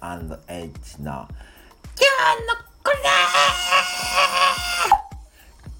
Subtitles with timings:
[0.00, 1.26] H の今日の
[2.84, 2.98] これ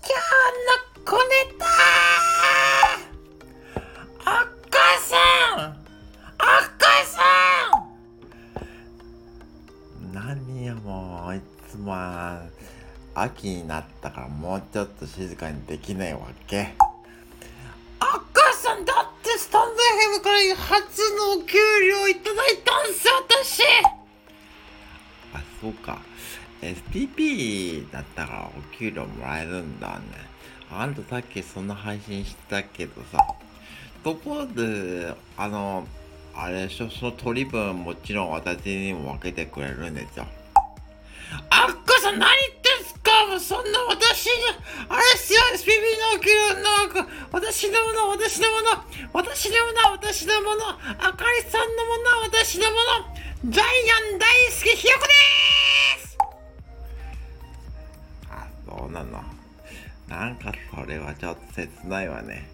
[0.02, 0.18] 今日
[0.66, 1.64] の小ネタ
[4.18, 4.24] お
[4.68, 5.14] 母さ
[5.54, 5.70] ん
[6.34, 6.42] お
[6.78, 7.22] 母さ
[10.10, 11.40] ん何よもうい
[11.70, 11.94] つも
[13.14, 16.74] 秋になったからもうちょっと静かにできないわけ
[18.00, 18.04] お
[18.34, 19.74] 母さんだってスタンド
[20.18, 22.27] FM から初のお給料いた
[25.68, 25.98] そうか。
[26.62, 30.04] SPP だったらお給料もらえるんだね。
[30.72, 33.18] あんたさっきそんな配信してたけどさ
[34.04, 35.86] ところであの
[36.34, 40.24] あれでしょその取り分もちろん私にも分けてくれるんでしょ。
[41.50, 44.32] あっかさん何言ってんすかもうそんな私に。
[44.88, 48.68] あれっすよ SPP のお給料なんか私のもの私のもの。
[49.12, 50.68] 私のもの私のもの。
[50.70, 52.76] あかりさんのもの私のも
[53.44, 53.52] の。
[53.52, 53.66] ジャイ
[54.12, 55.47] アン大好きひよこです
[58.88, 59.22] そうなの。
[60.08, 62.48] なんかそれはちょっと切ないわね。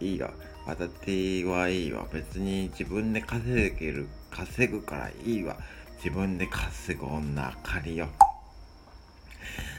[0.00, 0.30] いいよ。
[0.66, 5.56] 私はいいわ別に自分で稼げる稼ぐからいいわ。
[5.96, 8.08] 自分で稼ぐ女借りよ。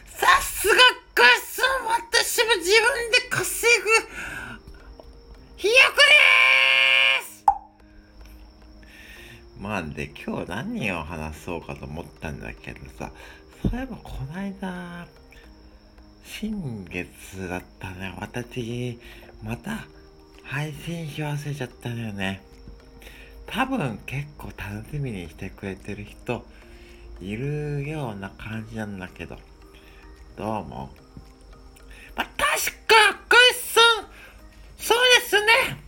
[0.07, 0.73] さすが
[1.13, 3.89] 母さん私も自分で稼ぐ。
[5.57, 5.97] ひよこ
[7.19, 7.45] です！
[9.59, 13.11] まあで今日何を話そうかと思ったんだけどさ。
[13.61, 15.05] そういえばこないだ
[16.23, 18.13] 新月だったね。
[18.19, 18.99] 私
[19.43, 19.85] また
[20.43, 22.41] 配信し忘れちゃったのよね。
[23.45, 26.45] 多分結構楽しみにしてくれてる人
[27.19, 29.37] いるような感じなんだけど。
[30.37, 30.89] どうも
[32.15, 34.07] まあ、確か赤石さん
[34.77, 35.79] そうですね。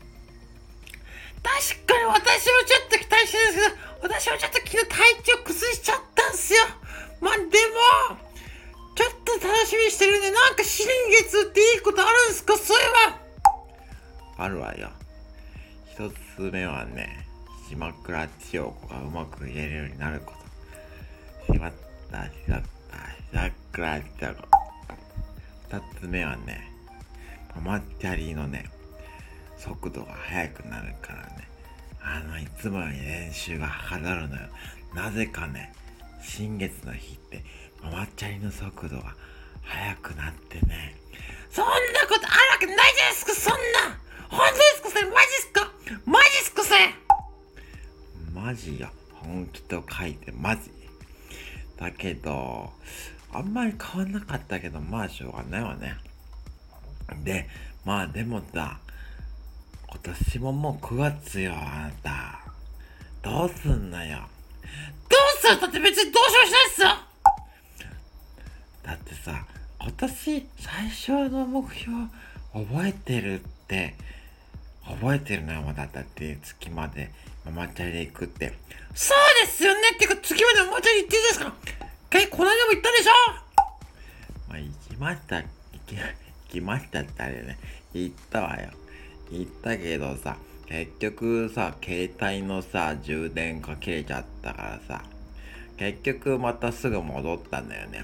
[1.41, 6.59] 確かに私もちょっと期待してるんですけど私もちょっと昨日体調崩しちゃったんすよ。
[7.21, 8.30] まあでも
[8.93, 12.57] ちょっと楽しみにしてるんでなんか新月っていいことあるんすか？
[12.57, 12.85] そういえ
[14.37, 14.43] ば。
[14.45, 14.89] あるわよ。
[15.91, 17.25] 一つ目はね
[17.69, 20.33] 島倉千代子がうまく言えるようになるこ
[21.47, 21.53] と。
[21.53, 21.73] しまっ
[22.11, 22.61] たしまっ
[23.31, 24.41] た島倉千代子。
[25.69, 26.71] 二つ目はね
[27.55, 28.69] ママチャリのね
[29.57, 31.47] 速度が速くなるからね。
[32.03, 34.47] あのいつもより練習がはかどるのよ。
[34.93, 35.73] なぜかね
[36.21, 37.43] 新月の日って
[37.83, 39.15] ママチャリの速度が
[39.63, 40.95] 速くなってね。
[41.49, 41.71] そんな
[42.07, 43.97] ことあるわけないじゃないですかそんな。
[44.29, 45.71] 本当ですかそれマジっすか？
[46.05, 46.95] マジっすかそれ？
[48.33, 48.89] マジよ。
[49.13, 50.71] 本気と書いてマジ。
[51.77, 52.71] だけど
[53.33, 55.95] あんまり変わんなかったけどまあしょうがないわね。
[57.23, 57.49] で
[57.83, 58.79] まあでもさ
[59.89, 62.39] 今年ももう9月よあなた。
[63.21, 64.19] どうすんのよ。
[65.09, 65.61] どうする？
[65.61, 66.87] だって別にどうしようしないっすよ。
[68.91, 69.45] だってさ
[69.79, 71.95] 今年最初の目標
[72.53, 73.95] 覚えてるって
[74.85, 77.09] 覚えてるのよまだだって月まで
[77.45, 78.53] ママチャリで行くって。
[78.93, 81.53] そうですよねっていうか月までママチャリ行っていいですか。
[82.11, 83.11] えこの間も行ったでしょ。
[84.49, 85.37] まあ行きました。
[85.37, 85.45] 行
[85.87, 86.03] き行
[86.49, 87.57] きましたってあれね。
[87.93, 88.71] 行ったわよ。
[89.31, 90.35] 行ったけどさ
[90.67, 95.01] 結局さ携帯のさ充電が切れちゃったからさ
[95.77, 98.01] 結局またすぐ戻ったんだよね。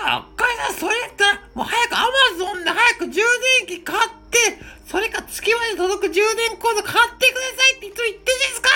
[0.00, 3.20] だからお母さんそれやったらもう早くアマゾンで早く充
[3.66, 4.38] 電器買って
[4.86, 8.68] それか月まで届く充電コード買ってくださいっていつも言ってんじゃないですか。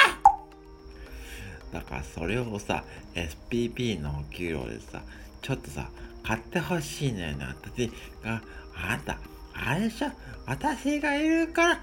[1.73, 5.03] だからそれをさ SPP のお給料でさ
[5.41, 5.89] ちょっとさ
[6.23, 7.89] 買ってほしいのよね私
[8.23, 8.43] が
[8.77, 9.19] あなた
[9.55, 10.09] あれでしょ
[10.47, 11.81] 私がいるから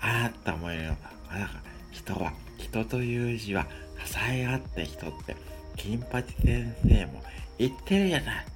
[0.00, 0.84] あなたもいる。
[0.84, 1.48] よだから
[1.92, 3.66] 人は人という字は
[4.04, 5.36] 支え合って人って
[5.76, 7.22] 金八先生も
[7.56, 8.46] 言ってるじゃない。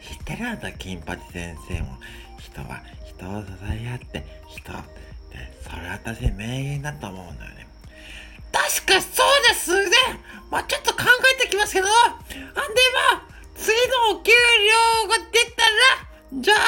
[0.00, 1.98] 知ってるあんた金八先生も。
[2.38, 4.88] 人は人を支え合って人って
[5.62, 7.66] それは私名言だと思うのよね。
[8.52, 9.96] 確かそうですね。
[10.50, 11.04] まあちょっと考
[11.38, 11.86] えてきますけど。
[11.88, 12.64] あでも
[13.56, 13.76] 次
[14.12, 16.58] のお給料が出たらじゃあ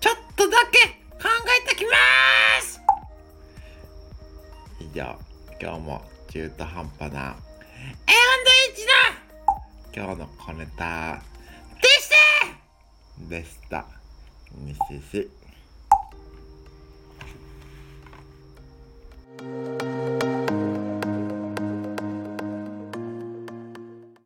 [0.00, 0.78] ちょっとだけ
[1.20, 1.28] 考
[1.64, 1.90] えてきま
[2.62, 2.80] す。
[4.80, 5.18] 以上
[5.60, 7.36] 今日も中途半端な。
[8.06, 8.86] A&H
[9.96, 11.22] の今日の小ネタ。
[13.28, 13.86] でした。
[14.54, 14.80] にし
[15.10, 15.30] し